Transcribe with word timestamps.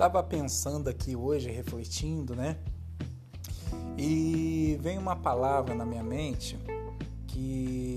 estava 0.00 0.22
pensando 0.22 0.88
aqui 0.88 1.14
hoje, 1.14 1.50
refletindo, 1.50 2.34
né? 2.34 2.56
E 3.98 4.78
vem 4.80 4.96
uma 4.96 5.14
palavra 5.14 5.74
na 5.74 5.84
minha 5.84 6.02
mente 6.02 6.58
que 7.26 7.96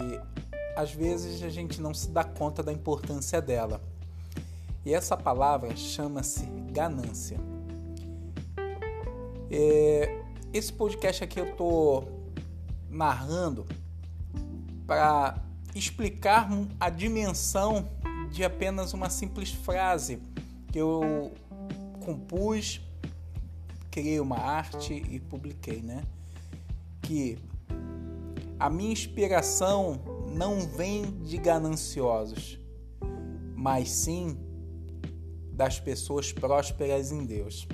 às 0.75 0.91
vezes 0.91 1.41
a 1.41 1.47
gente 1.47 1.79
não 1.79 1.93
se 1.93 2.09
dá 2.09 2.25
conta 2.25 2.61
da 2.61 2.73
importância 2.73 3.41
dela. 3.41 3.81
E 4.85 4.93
essa 4.93 5.15
palavra 5.15 5.73
chama-se 5.77 6.45
ganância. 6.73 7.39
É, 9.49 10.23
esse 10.51 10.73
podcast 10.73 11.23
aqui 11.23 11.39
eu 11.39 11.55
tô 11.55 12.03
narrando 12.89 13.65
para 14.85 15.41
explicar 15.73 16.49
a 16.77 16.89
dimensão 16.89 17.87
de 18.29 18.43
apenas 18.43 18.91
uma 18.91 19.09
simples 19.09 19.51
frase 19.51 20.21
que 20.69 20.79
eu 20.79 21.31
compus, 22.03 22.81
criei 23.89 24.19
uma 24.19 24.37
arte 24.37 24.93
e 24.93 25.19
publiquei, 25.19 25.81
né? 25.81 26.03
Que 27.01 27.37
a 28.59 28.69
minha 28.69 28.91
inspiração 28.91 29.99
não 30.35 30.61
vem 30.61 31.03
de 31.23 31.37
gananciosos, 31.37 32.59
mas 33.55 33.89
sim 33.89 34.37
das 35.51 35.79
pessoas 35.79 36.31
prósperas 36.31 37.11
em 37.11 37.25
Deus. 37.25 37.67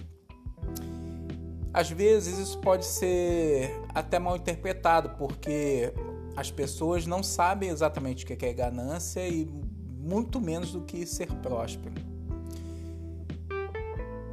Às 1.74 1.90
vezes 1.90 2.38
isso 2.38 2.60
pode 2.60 2.86
ser 2.86 3.72
até 3.94 4.20
mal 4.20 4.36
interpretado, 4.36 5.12
porque 5.12 5.94
as 6.36 6.52
pessoas 6.52 7.06
não 7.06 7.24
sabem 7.24 7.70
exatamente 7.70 8.26
o 8.26 8.28
que 8.28 8.46
é 8.46 8.54
ganância 8.54 9.28
e 9.28 9.46
muito 9.98 10.42
menos 10.42 10.72
do 10.72 10.82
que 10.82 11.06
ser 11.06 11.32
próspero. 11.36 12.19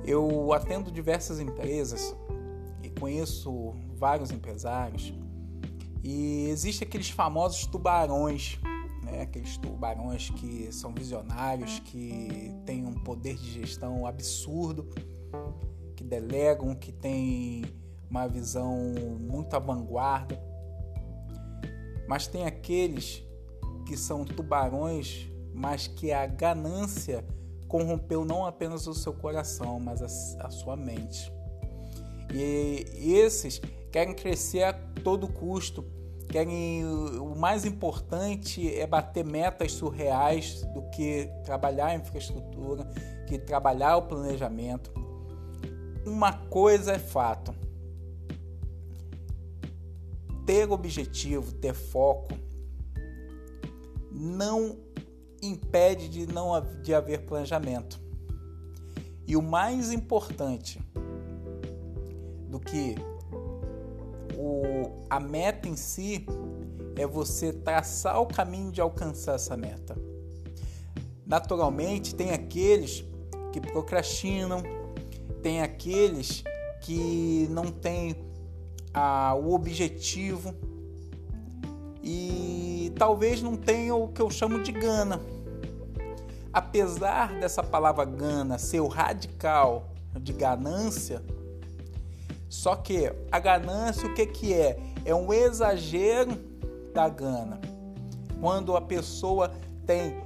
Eu 0.07 0.53
atendo 0.53 0.91
diversas 0.91 1.41
empresas 1.41 2.15
e 2.83 2.89
conheço 2.89 3.75
vários 3.97 4.31
empresários 4.31 5.13
e 6.09 6.49
existe 6.51 6.85
aqueles 6.85 7.11
famosos 7.11 7.67
tubarões, 7.67 8.61
né? 9.03 9.23
aqueles 9.23 9.57
tubarões 9.57 10.31
que 10.31 10.71
são 10.71 10.95
visionários, 10.95 11.81
que 11.81 12.55
têm 12.65 12.87
um 12.87 12.95
poder 12.95 13.35
de 13.35 13.61
gestão 13.61 14.07
absurdo, 14.07 14.89
que 15.97 16.05
delegam, 16.05 16.77
que 16.77 16.93
têm 16.93 17.65
uma 18.09 18.29
visão 18.29 18.77
muito 19.19 19.55
à 19.55 19.59
vanguarda. 19.59 20.41
Mas 22.09 22.29
tem 22.29 22.47
aqueles 22.47 23.25
que 23.85 23.97
são 23.97 24.25
tubarões, 24.25 25.29
mas 25.53 25.89
que 25.89 26.13
a 26.13 26.25
ganância 26.25 27.25
corrompeu 27.69 28.25
não 28.25 28.47
apenas 28.47 28.87
o 28.87 28.95
seu 28.95 29.13
coração, 29.13 29.79
mas 29.81 30.03
a, 30.03 30.47
a 30.47 30.51
sua 30.51 30.77
mente. 30.77 31.33
E 32.33 33.15
esses 33.15 33.61
querem 33.91 34.15
crescer 34.15 34.65
a 34.65 34.73
todo 34.73 35.29
custo, 35.29 35.85
querem 36.29 36.85
o 36.85 37.35
mais 37.37 37.65
importante 37.65 38.75
é 38.75 38.87
bater 38.87 39.25
metas 39.25 39.73
surreais 39.73 40.63
do 40.75 40.83
que 40.91 41.31
trabalhar 41.45 41.87
a 41.87 41.95
infraestrutura, 41.95 42.85
que 43.27 43.39
trabalhar 43.39 43.97
o 43.97 44.03
planejamento. 44.03 44.91
Uma 46.05 46.33
coisa 46.33 46.93
é 46.93 46.99
fato: 46.99 47.55
ter 50.45 50.71
objetivo, 50.71 51.53
ter 51.53 51.75
foco, 51.75 52.35
não 54.11 54.86
impede 55.43 56.09
de 56.09 56.27
não 56.27 56.53
de 56.83 56.95
haver 56.95 57.25
planejamento. 57.27 58.01
E 59.27 59.37
o 59.37 59.43
mais 59.43 59.93
importante 59.93 60.81
do 62.49 62.61
que 62.61 62.95
o, 64.37 65.05
a 65.11 65.19
meta 65.19 65.69
em 65.69 65.77
si 65.77 66.25
é 66.97 67.07
você 67.07 67.53
traçar 67.53 68.21
o 68.21 68.27
caminho 68.27 68.71
de 68.71 68.81
alcançar 68.81 69.35
essa 69.35 69.57
meta. 69.57 69.97
Naturalmente, 71.27 72.15
tem 72.15 72.31
aqueles 72.31 73.05
que 73.53 73.61
procrastinam, 73.61 74.63
tem 75.43 75.61
aqueles 75.61 76.45
que 76.83 77.49
não 77.51 77.65
têm 77.65 78.17
ah, 78.95 79.35
o 79.35 79.53
objetivo 79.53 80.55
e 82.07 82.93
talvez 82.97 83.43
não 83.43 83.57
tenham 83.57 84.03
o 84.03 84.09
que 84.09 84.23
eu 84.23 84.31
chamo 84.31 84.63
de 84.63 84.73
gana 84.73 85.21
apesar 86.57 87.39
dessa 87.39 87.63
palavra 87.63 88.07
gana 88.07 88.57
ser 88.57 88.81
o 88.81 88.87
radical 88.89 89.91
de 90.19 90.33
ganância, 90.33 91.23
só 92.49 92.75
que 92.75 93.13
a 93.31 93.39
ganância 93.39 94.09
o 94.09 94.15
que, 94.15 94.25
que 94.25 94.55
é? 94.55 94.79
É 95.05 95.15
um 95.15 95.31
exagero 95.35 96.33
da 96.95 97.11
gana. 97.11 97.61
Quando 98.41 98.75
a 98.75 98.81
pessoa 98.81 99.53
tem 99.85 100.17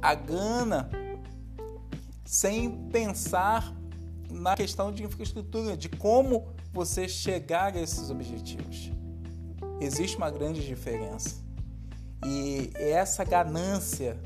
a 0.00 0.14
gana 0.14 0.88
sem 2.24 2.70
pensar 2.90 3.74
na 4.30 4.56
questão 4.56 4.90
de 4.90 5.04
infraestrutura, 5.04 5.76
de 5.76 5.90
como 5.90 6.48
você 6.72 7.06
chegar 7.06 7.76
a 7.76 7.78
esses 7.78 8.08
objetivos. 8.08 8.90
Existe 9.82 10.16
uma 10.16 10.30
grande 10.30 10.64
diferença. 10.64 11.42
E 12.24 12.70
essa 12.76 13.24
ganância 13.24 14.16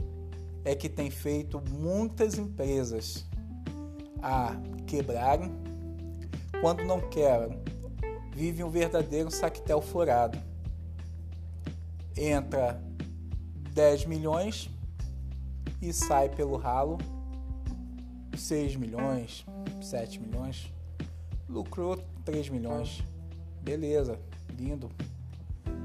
é 0.63 0.75
que 0.75 0.87
tem 0.87 1.11
feito 1.11 1.63
muitas 1.71 2.37
empresas 2.37 3.25
a 4.23 4.55
quebrarem 4.87 5.51
quando 6.61 6.85
não 6.85 7.01
querem. 7.09 7.59
Vive 8.35 8.63
um 8.63 8.69
verdadeiro 8.69 9.31
saquetel 9.31 9.81
furado. 9.81 10.39
Entra 12.15 12.79
10 13.73 14.05
milhões 14.05 14.69
e 15.81 15.91
sai 15.91 16.29
pelo 16.29 16.59
ralo 16.59 16.99
6 18.37 18.77
milhões, 18.77 19.47
7 19.81 20.21
milhões. 20.21 20.71
Lucrou 21.49 21.97
3 22.27 22.51
milhões. 22.51 23.03
Beleza, 23.63 24.21
lindo. 24.59 24.91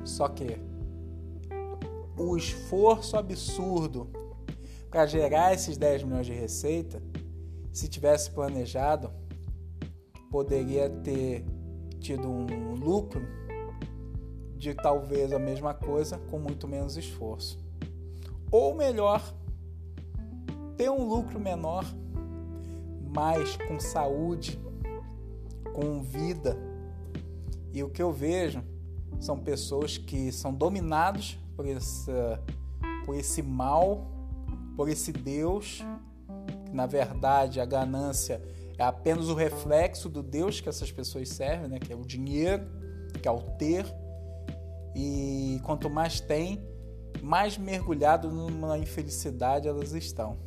Só 0.04 0.28
que 0.28 0.58
o 2.18 2.36
esforço 2.38 3.18
absurdo 3.18 4.10
para 4.90 5.06
gerar 5.06 5.54
esses 5.54 5.78
10 5.78 6.04
milhões 6.04 6.26
de 6.26 6.34
receita, 6.34 7.02
se 7.72 7.88
tivesse 7.88 8.30
planejado, 8.32 9.12
poderia 10.30 10.90
ter 10.90 11.46
tido 12.00 12.28
um 12.28 12.76
lucro 12.76 13.22
de 14.58 14.74
talvez 14.74 15.32
a 15.32 15.40
mesma 15.40 15.74
coisa 15.74 16.18
com 16.30 16.38
muito 16.38 16.68
menos 16.68 16.98
esforço. 16.98 17.58
Ou 18.52 18.76
melhor, 18.76 19.34
ter 20.76 20.90
um 20.90 21.08
lucro 21.08 21.40
menor, 21.40 21.86
mas 23.16 23.56
com 23.56 23.80
saúde, 23.80 24.60
com 25.74 26.04
vida. 26.04 26.58
E 27.74 27.82
o 27.82 27.90
que 27.90 28.02
eu 28.02 28.12
vejo 28.12 28.62
são 29.20 29.40
pessoas 29.40 29.98
que 29.98 30.32
são 30.32 30.54
dominados 30.54 31.38
por 31.56 31.66
esse, 31.66 32.12
por 33.06 33.16
esse 33.16 33.42
mal 33.42 34.12
por 34.76 34.90
esse 34.90 35.12
Deus, 35.12 35.84
que 36.66 36.74
na 36.74 36.86
verdade 36.86 37.60
a 37.60 37.66
ganância 37.66 38.42
é 38.78 38.84
apenas 38.84 39.30
o 39.30 39.36
reflexo 39.36 40.10
do 40.10 40.24
Deus 40.24 40.60
que 40.60 40.70
essas 40.70 40.92
pessoas 40.92 41.30
servem, 41.30 41.70
né? 41.70 41.80
que 41.80 41.94
é 41.94 41.96
o 41.96 42.06
dinheiro, 42.06 42.66
que 43.22 43.28
é 43.28 43.32
o 43.32 43.42
ter. 43.42 43.86
E 44.96 45.60
quanto 45.64 45.90
mais 45.90 46.20
tem, 46.20 46.60
mais 47.22 47.58
mergulhado 47.58 48.30
numa 48.30 48.78
infelicidade 48.78 49.68
elas 49.68 49.94
estão. 49.94 50.40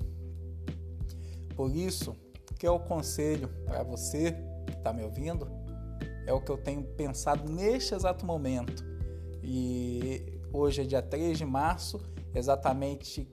Por 1.54 1.74
isso, 1.74 2.16
que 2.58 2.66
eu 2.66 2.78
conselho 2.80 3.48
para 3.64 3.82
você 3.82 4.32
que 4.66 4.72
está 4.72 4.92
me 4.92 5.04
ouvindo 5.04 5.46
é 6.26 6.32
o 6.32 6.40
que 6.40 6.50
eu 6.50 6.56
tenho 6.56 6.82
pensado 6.82 7.50
neste 7.50 7.94
exato 7.94 8.24
momento. 8.24 8.84
E 9.42 10.40
hoje 10.52 10.82
é 10.82 10.84
dia 10.84 11.02
3 11.02 11.38
de 11.38 11.44
março, 11.44 12.00
exatamente 12.34 13.28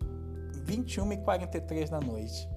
21h43 0.66 1.90
da 1.90 2.00
noite 2.00 2.48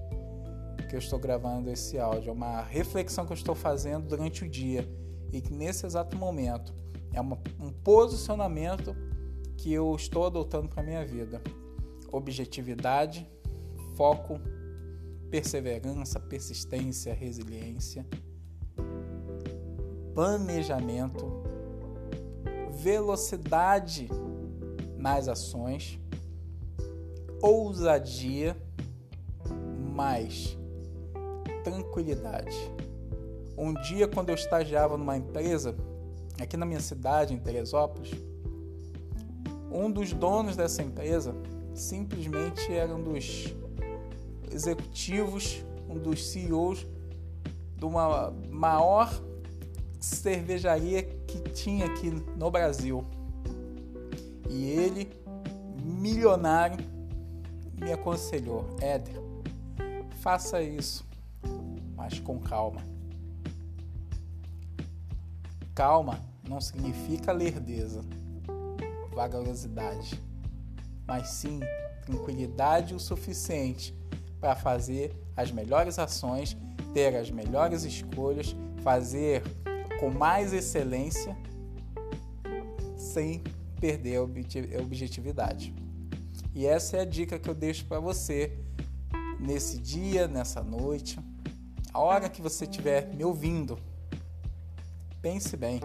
que 0.85 0.95
eu 0.95 0.99
estou 0.99 1.19
gravando 1.19 1.69
esse 1.69 1.97
áudio. 1.97 2.29
É 2.29 2.31
uma 2.31 2.61
reflexão 2.61 3.25
que 3.25 3.31
eu 3.31 3.35
estou 3.35 3.55
fazendo 3.55 4.07
durante 4.07 4.43
o 4.45 4.49
dia 4.49 4.87
e 5.31 5.41
que 5.41 5.51
nesse 5.51 5.85
exato 5.85 6.15
momento 6.15 6.73
é 7.11 7.19
uma, 7.19 7.37
um 7.59 7.71
posicionamento 7.71 8.95
que 9.57 9.73
eu 9.73 9.95
estou 9.95 10.25
adotando 10.25 10.69
para 10.69 10.83
minha 10.83 11.05
vida. 11.05 11.41
Objetividade, 12.11 13.27
foco, 13.95 14.39
perseverança, 15.29 16.19
persistência, 16.19 17.13
resiliência, 17.13 18.05
planejamento, 20.15 21.43
velocidade 22.71 24.09
nas 24.97 25.27
ações 25.27 25.99
ousadia, 27.41 28.57
mas 29.93 30.57
tranquilidade. 31.63 32.55
Um 33.57 33.73
dia, 33.73 34.07
quando 34.07 34.29
eu 34.29 34.35
estagiava 34.35 34.97
numa 34.97 35.15
empresa, 35.15 35.75
aqui 36.41 36.57
na 36.57 36.65
minha 36.65 36.79
cidade, 36.79 37.33
em 37.33 37.37
Teresópolis, 37.37 38.11
um 39.71 39.91
dos 39.91 40.11
donos 40.11 40.55
dessa 40.55 40.81
empresa 40.81 41.35
simplesmente 41.73 42.71
era 42.71 42.95
um 42.95 43.03
dos 43.03 43.53
executivos, 44.51 45.63
um 45.89 45.99
dos 45.99 46.25
CEOs 46.25 46.87
de 47.77 47.85
uma 47.85 48.31
maior 48.49 49.11
cervejaria 50.05 51.03
que 51.03 51.39
tinha 51.49 51.85
aqui 51.85 52.11
no 52.37 52.51
Brasil. 52.51 53.03
E 54.49 54.69
ele, 54.69 55.11
milionário, 55.83 56.77
me 57.79 57.91
aconselhou: 57.91 58.65
Éder, 58.79 59.15
faça 60.21 60.61
isso, 60.61 61.05
mas 61.95 62.19
com 62.19 62.39
calma. 62.39 62.81
Calma 65.73 66.19
não 66.47 66.61
significa 66.61 67.31
lerdeza, 67.31 68.01
vagarosidade, 69.13 70.21
mas 71.07 71.29
sim 71.29 71.59
tranquilidade 72.05 72.93
o 72.93 72.99
suficiente 72.99 73.93
para 74.39 74.55
fazer 74.55 75.11
as 75.35 75.51
melhores 75.51 75.97
ações, 75.97 76.55
ter 76.93 77.15
as 77.15 77.31
melhores 77.31 77.83
escolhas, 77.83 78.55
fazer 78.83 79.43
com 79.99 80.09
mais 80.09 80.53
excelência, 80.53 81.37
sem 82.97 83.41
perder 83.79 84.17
a 84.17 84.81
objetividade. 84.81 85.73
E 86.53 86.65
essa 86.65 86.97
é 86.97 87.01
a 87.01 87.05
dica 87.05 87.37
que 87.37 87.49
eu 87.49 87.53
deixo 87.53 87.85
para 87.85 87.99
você 87.99 88.57
nesse 89.39 89.77
dia, 89.77 90.27
nessa 90.27 90.63
noite, 90.63 91.19
a 91.93 91.99
hora 91.99 92.29
que 92.29 92.41
você 92.41 92.65
estiver 92.65 93.13
me 93.13 93.23
ouvindo. 93.23 93.77
Pense 95.21 95.55
bem. 95.55 95.79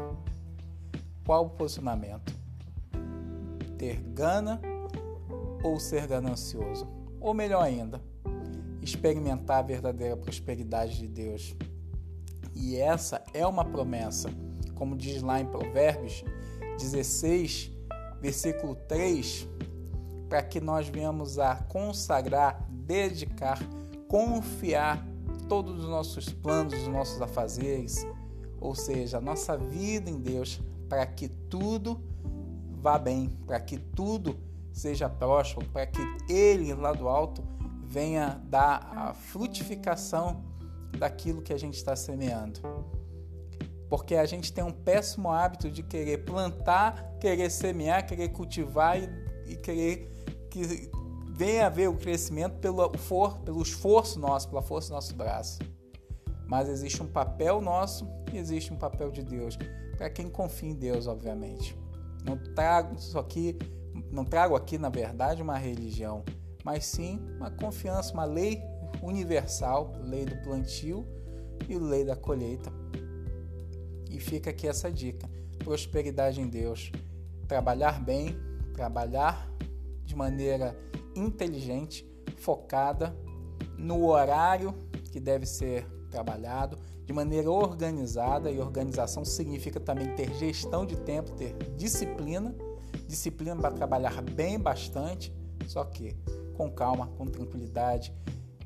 Qual 1.24 1.46
o 1.46 1.50
posicionamento? 1.50 2.34
Ter 3.78 4.00
gana 4.12 4.60
ou 5.62 5.78
ser 5.78 6.06
ganancioso? 6.06 6.88
Ou 7.20 7.34
melhor 7.34 7.62
ainda, 7.62 8.00
experimentar 8.82 9.58
a 9.58 9.62
verdadeira 9.62 10.16
prosperidade 10.16 10.98
de 10.98 11.06
Deus. 11.06 11.54
E 12.54 12.76
essa 12.76 13.22
é 13.32 13.46
uma 13.46 13.64
promessa, 13.64 14.30
como 14.74 14.96
diz 14.96 15.22
lá 15.22 15.40
em 15.40 15.46
Provérbios 15.46 16.24
16, 16.78 17.70
versículo 18.20 18.74
3, 18.88 19.48
para 20.28 20.42
que 20.42 20.60
nós 20.60 20.88
venhamos 20.88 21.38
a 21.38 21.56
consagrar, 21.56 22.66
dedicar, 22.70 23.58
confiar 24.08 25.06
todos 25.48 25.82
os 25.82 25.88
nossos 25.88 26.28
planos, 26.28 26.74
os 26.74 26.88
nossos 26.88 27.20
afazeres, 27.20 28.06
ou 28.60 28.74
seja, 28.74 29.18
a 29.18 29.20
nossa 29.20 29.56
vida 29.56 30.10
em 30.10 30.20
Deus, 30.20 30.60
para 30.88 31.04
que 31.06 31.28
tudo 31.28 32.00
vá 32.80 32.98
bem, 32.98 33.30
para 33.46 33.60
que 33.60 33.78
tudo 33.78 34.38
seja 34.72 35.08
próspero, 35.08 35.66
para 35.70 35.86
que 35.86 36.00
Ele 36.28 36.72
lá 36.74 36.92
do 36.92 37.08
alto 37.08 37.42
venha 37.82 38.40
dar 38.44 38.92
a 38.94 39.14
frutificação 39.14 40.44
daquilo 40.98 41.42
que 41.42 41.52
a 41.52 41.58
gente 41.58 41.74
está 41.74 41.94
semeando. 41.96 42.60
Porque 43.88 44.14
a 44.14 44.24
gente 44.24 44.52
tem 44.52 44.62
um 44.62 44.72
péssimo 44.72 45.30
hábito 45.30 45.70
de 45.70 45.82
querer 45.82 46.24
plantar, 46.24 47.16
querer 47.20 47.50
semear, 47.50 48.06
querer 48.06 48.28
cultivar 48.28 48.98
e, 48.98 49.08
e 49.46 49.56
querer 49.56 50.08
que 50.50 50.90
venha 51.32 51.66
haver 51.66 51.88
o 51.88 51.96
crescimento 51.96 52.58
pelo, 52.58 52.96
for, 52.98 53.38
pelo 53.40 53.62
esforço 53.62 54.18
nosso, 54.18 54.48
pela 54.48 54.62
força 54.62 54.88
do 54.88 54.94
nosso 54.94 55.14
braço. 55.14 55.58
Mas 56.46 56.68
existe 56.68 57.02
um 57.02 57.06
papel 57.06 57.60
nosso 57.60 58.06
e 58.32 58.38
existe 58.38 58.72
um 58.72 58.76
papel 58.76 59.10
de 59.10 59.22
Deus. 59.22 59.56
Para 59.96 60.10
quem 60.10 60.28
confia 60.28 60.70
em 60.70 60.74
Deus, 60.74 61.06
obviamente. 61.06 61.76
Não 62.24 62.36
trago 62.54 62.94
isso 62.94 63.18
aqui, 63.18 63.58
não 64.10 64.24
trago 64.24 64.54
aqui, 64.54 64.78
na 64.78 64.88
verdade, 64.88 65.42
uma 65.42 65.56
religião 65.56 66.24
mas 66.64 66.84
sim 66.84 67.20
uma 67.36 67.50
confiança, 67.50 68.12
uma 68.12 68.24
lei 68.24 68.62
universal, 69.02 69.92
lei 70.00 70.24
do 70.24 70.36
plantio 70.42 71.06
e 71.68 71.78
lei 71.78 72.04
da 72.04 72.16
colheita. 72.16 72.72
E 74.10 74.18
fica 74.18 74.50
aqui 74.50 74.66
essa 74.66 74.90
dica: 74.90 75.28
prosperidade 75.58 76.40
em 76.40 76.48
Deus, 76.48 76.90
trabalhar 77.46 78.02
bem, 78.02 78.36
trabalhar 78.74 79.50
de 80.04 80.16
maneira 80.16 80.76
inteligente, 81.14 82.06
focada 82.36 83.14
no 83.76 84.06
horário 84.08 84.74
que 85.10 85.20
deve 85.20 85.46
ser 85.46 85.86
trabalhado, 86.10 86.78
de 87.04 87.12
maneira 87.12 87.50
organizada, 87.50 88.50
e 88.50 88.60
organização 88.60 89.24
significa 89.24 89.80
também 89.80 90.14
ter 90.14 90.32
gestão 90.34 90.84
de 90.84 90.96
tempo, 90.96 91.32
ter 91.32 91.56
disciplina, 91.76 92.54
disciplina 93.06 93.56
para 93.56 93.72
trabalhar 93.72 94.22
bem 94.22 94.58
bastante, 94.58 95.32
só 95.66 95.84
que 95.84 96.14
com 96.54 96.70
calma, 96.70 97.06
com 97.16 97.26
tranquilidade, 97.26 98.14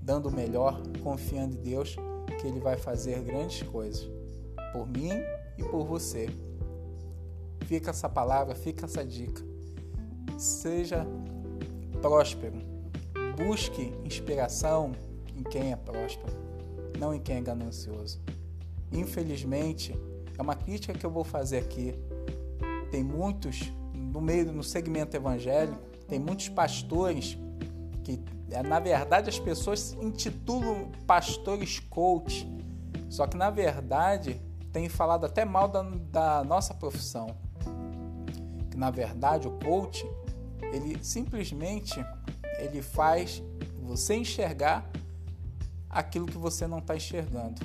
dando 0.05 0.29
o 0.29 0.33
melhor, 0.33 0.81
confiando 1.03 1.56
em 1.56 1.62
Deus 1.62 1.97
que 2.39 2.47
Ele 2.47 2.61
vai 2.61 2.77
fazer 2.77 3.23
grandes 3.23 3.62
coisas 3.62 4.06
por 4.73 4.87
mim 4.87 5.12
e 5.56 5.65
por 5.65 5.85
você. 5.87 6.29
Fica 7.67 7.91
essa 7.91 8.09
palavra, 8.09 8.55
fica 8.55 8.85
essa 8.85 9.05
dica. 9.05 9.43
Seja 10.37 11.06
próspero. 12.03 12.59
Busque 13.37 13.93
inspiração 14.05 14.93
em 15.35 15.43
quem 15.43 15.73
é 15.73 15.77
próspero, 15.77 16.37
não 16.99 17.15
em 17.15 17.21
quem 17.21 17.37
é 17.37 17.41
ganancioso. 17.41 18.21
Infelizmente, 18.93 19.99
é 20.37 20.43
uma 20.43 20.55
crítica 20.55 20.93
que 20.93 21.05
eu 21.05 21.11
vou 21.11 21.25
fazer 21.25 21.59
aqui. 21.59 21.95
Tem 22.91 23.03
muitos 23.03 23.73
no 23.95 24.21
meio 24.21 24.53
no 24.53 24.62
segmento 24.62 25.17
evangélico, 25.17 25.79
tem 26.06 26.19
muitos 26.19 26.49
pastores 26.49 27.39
que 28.05 28.21
na 28.62 28.79
verdade 28.79 29.29
as 29.29 29.38
pessoas 29.38 29.94
intitulam 29.94 30.91
pastores 31.06 31.81
coach, 31.81 32.49
só 33.08 33.26
que 33.26 33.37
na 33.37 33.50
verdade 33.50 34.41
tem 34.73 34.88
falado 34.88 35.25
até 35.25 35.44
mal 35.44 35.69
da, 35.69 35.82
da 35.82 36.44
nossa 36.44 36.75
profissão. 36.75 37.37
Que 38.70 38.76
na 38.76 38.91
verdade 38.91 39.49
o 39.49 39.52
coach 39.52 40.05
ele 40.73 40.99
simplesmente 41.02 42.05
ele 42.58 42.82
faz 42.82 43.43
você 43.82 44.15
enxergar 44.15 44.89
aquilo 45.89 46.27
que 46.27 46.39
você 46.39 46.67
não 46.67 46.79
está 46.79 46.96
enxergando. 46.96 47.63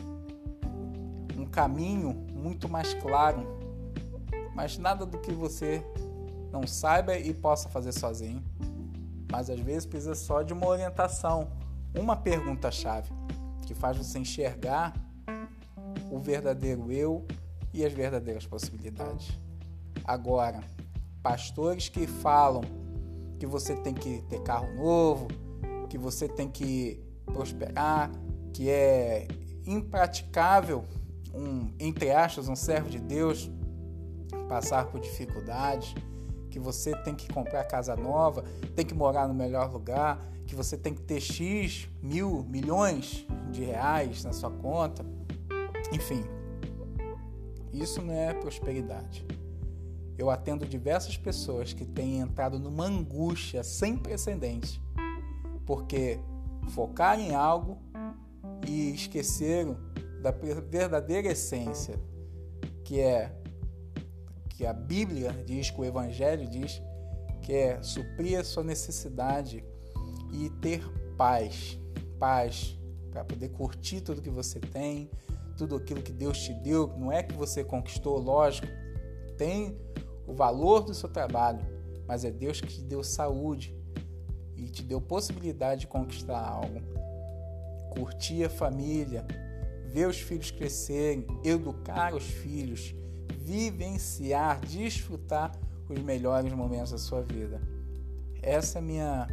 Um 1.37 1.45
caminho 1.45 2.13
muito 2.31 2.69
mais 2.69 2.93
claro, 2.93 3.59
mas 4.53 4.77
nada 4.77 5.05
do 5.05 5.17
que 5.17 5.31
você 5.31 5.83
não 6.51 6.65
saiba 6.67 7.17
e 7.17 7.33
possa 7.33 7.69
fazer 7.69 7.91
sozinho 7.91 8.43
mas 9.31 9.49
às 9.49 9.59
vezes 9.59 9.85
precisa 9.85 10.15
só 10.15 10.41
de 10.41 10.53
uma 10.53 10.67
orientação, 10.67 11.51
uma 11.97 12.15
pergunta-chave 12.15 13.11
que 13.65 13.73
faz 13.73 13.97
você 13.97 14.19
enxergar 14.19 14.93
o 16.11 16.19
verdadeiro 16.19 16.91
eu 16.91 17.25
e 17.73 17.85
as 17.85 17.93
verdadeiras 17.93 18.45
possibilidades. 18.45 19.29
Agora, 20.03 20.61
pastores 21.21 21.87
que 21.87 22.07
falam 22.07 22.63
que 23.37 23.45
você 23.45 23.75
tem 23.75 23.93
que 23.93 24.21
ter 24.23 24.41
carro 24.41 24.73
novo, 24.75 25.27
que 25.87 25.97
você 25.97 26.27
tem 26.27 26.49
que 26.49 26.99
prosperar, 27.25 28.11
que 28.53 28.69
é 28.69 29.27
impraticável 29.65 30.83
um 31.33 31.71
entre 31.79 32.11
aspas 32.11 32.49
um 32.49 32.55
servo 32.55 32.89
de 32.89 32.99
Deus 32.99 33.49
passar 34.47 34.87
por 34.87 34.99
dificuldades, 34.99 35.93
que 36.49 36.59
você 36.59 36.95
tem 37.03 37.15
que 37.15 37.31
comprar 37.31 37.63
casa 37.65 37.95
nova, 37.95 38.43
tem 38.75 38.85
que 38.85 38.93
morar 38.93 39.27
no 39.27 39.33
melhor 39.33 39.71
lugar, 39.71 40.19
que 40.45 40.55
você 40.55 40.75
tem 40.75 40.93
que 40.93 41.01
ter 41.01 41.19
X 41.19 41.87
mil, 42.01 42.43
milhões 42.49 43.25
de 43.51 43.63
reais 43.63 44.23
na 44.23 44.33
sua 44.33 44.49
conta. 44.49 45.05
Enfim, 45.93 46.23
isso 47.71 48.01
não 48.01 48.13
é 48.13 48.33
prosperidade. 48.33 49.25
Eu 50.17 50.29
atendo 50.29 50.65
diversas 50.65 51.17
pessoas 51.17 51.71
que 51.71 51.85
têm 51.85 52.19
entrado 52.19 52.59
numa 52.59 52.85
angústia 52.85 53.63
sem 53.63 53.95
precedentes, 53.95 54.79
porque 55.65 56.19
focaram 56.69 57.21
em 57.21 57.33
algo 57.33 57.77
e 58.67 58.93
esqueceram 58.93 59.77
da 60.21 60.31
verdadeira 60.31 61.29
essência, 61.29 61.97
que 62.83 62.99
é 62.99 63.38
que 64.59 64.65
a 64.65 64.73
Bíblia 64.73 65.31
diz, 65.45 65.69
que 65.69 65.79
o 65.79 65.85
Evangelho 65.85 66.45
diz, 66.45 66.81
que 67.41 67.53
é 67.53 67.81
suprir 67.81 68.37
a 68.37 68.43
sua 68.43 68.61
necessidade 68.61 69.63
e 70.33 70.49
ter 70.49 70.83
paz. 71.15 71.79
Paz 72.19 72.77
para 73.09 73.23
poder 73.23 73.47
curtir 73.51 74.01
tudo 74.01 74.21
que 74.21 74.29
você 74.29 74.59
tem, 74.59 75.09
tudo 75.55 75.77
aquilo 75.77 76.01
que 76.01 76.11
Deus 76.11 76.39
te 76.39 76.53
deu. 76.53 76.93
Não 76.97 77.09
é 77.09 77.23
que 77.23 77.33
você 77.33 77.63
conquistou, 77.63 78.19
lógico, 78.19 78.67
tem 79.37 79.79
o 80.27 80.33
valor 80.33 80.81
do 80.81 80.93
seu 80.93 81.07
trabalho, 81.07 81.65
mas 82.05 82.25
é 82.25 82.29
Deus 82.29 82.59
que 82.59 82.67
te 82.67 82.81
deu 82.81 83.01
saúde 83.01 83.73
e 84.57 84.67
te 84.67 84.83
deu 84.83 84.99
possibilidade 84.99 85.81
de 85.81 85.87
conquistar 85.87 86.37
algo. 86.37 86.81
curtir 87.91 88.43
a 88.43 88.49
família, 88.49 89.25
ver 89.85 90.09
os 90.09 90.19
filhos 90.19 90.51
crescerem, 90.51 91.25
educar 91.45 92.13
os 92.13 92.25
filhos, 92.25 92.93
vivenciar, 93.39 94.59
desfrutar 94.61 95.51
os 95.89 95.99
melhores 95.99 96.51
momentos 96.53 96.91
da 96.91 96.97
sua 96.97 97.21
vida. 97.21 97.61
Essa 98.41 98.79
é 98.79 98.81
minha 98.81 99.27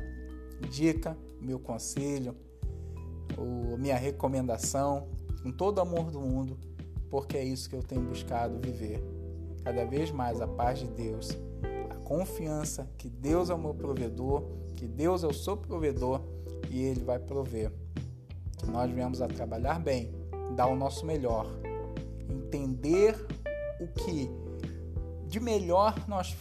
dica, 0.70 1.16
meu 1.40 1.58
conselho, 1.58 2.34
minha 3.78 3.96
recomendação, 3.96 5.08
com 5.42 5.52
todo 5.52 5.78
o 5.78 5.80
amor 5.82 6.10
do 6.10 6.20
mundo, 6.20 6.58
porque 7.10 7.36
é 7.36 7.44
isso 7.44 7.68
que 7.68 7.76
eu 7.76 7.82
tenho 7.82 8.00
buscado 8.00 8.58
viver. 8.58 9.02
Cada 9.62 9.84
vez 9.84 10.10
mais 10.10 10.40
a 10.40 10.46
paz 10.46 10.78
de 10.78 10.86
Deus, 10.86 11.36
a 11.90 11.94
confiança 11.96 12.88
que 12.96 13.08
Deus 13.08 13.50
é 13.50 13.54
o 13.54 13.58
meu 13.58 13.74
provedor, 13.74 14.44
que 14.76 14.86
Deus 14.86 15.24
é 15.24 15.26
o 15.26 15.34
seu 15.34 15.56
provedor 15.56 16.20
e 16.70 16.82
Ele 16.82 17.04
vai 17.04 17.18
prover. 17.18 17.72
Nós 18.66 18.90
viemos 18.90 19.20
a 19.20 19.28
trabalhar 19.28 19.78
bem, 19.78 20.10
dar 20.56 20.66
o 20.66 20.76
nosso 20.76 21.04
melhor, 21.04 21.46
entender 22.28 23.14
o 23.80 23.86
que 23.88 24.30
de 25.26 25.40
melhor 25.40 25.94
nós 26.08 26.36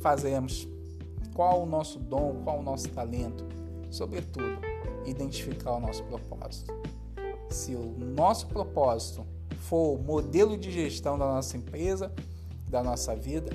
fazemos, 0.00 0.68
qual 1.34 1.62
o 1.62 1.66
nosso 1.66 1.98
dom, 1.98 2.42
qual 2.44 2.60
o 2.60 2.62
nosso 2.62 2.88
talento, 2.90 3.44
sobretudo, 3.90 4.58
identificar 5.04 5.72
o 5.72 5.80
nosso 5.80 6.04
propósito. 6.04 6.72
Se 7.50 7.74
o 7.74 7.96
nosso 7.98 8.46
propósito 8.46 9.26
for 9.56 9.98
o 9.98 10.02
modelo 10.02 10.56
de 10.56 10.70
gestão 10.70 11.18
da 11.18 11.26
nossa 11.26 11.56
empresa, 11.56 12.12
da 12.68 12.82
nossa 12.82 13.14
vida, 13.14 13.50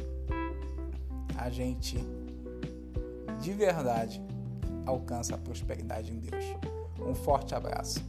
a 1.38 1.50
gente 1.50 1.98
de 3.42 3.54
verdade 3.54 4.22
alcança 4.86 5.36
a 5.36 5.38
prosperidade 5.38 6.12
em 6.12 6.20
Deus. 6.20 6.46
Um 7.00 7.16
forte 7.16 7.56
abraço. 7.56 8.04